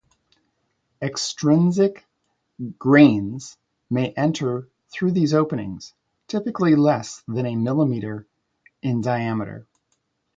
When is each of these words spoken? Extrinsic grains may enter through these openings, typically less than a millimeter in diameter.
Extrinsic 0.99 2.07
grains 2.79 3.55
may 3.87 4.11
enter 4.13 4.67
through 4.89 5.11
these 5.11 5.31
openings, 5.35 5.93
typically 6.27 6.73
less 6.75 7.21
than 7.27 7.45
a 7.45 7.55
millimeter 7.55 8.25
in 8.81 9.01
diameter. 9.01 9.67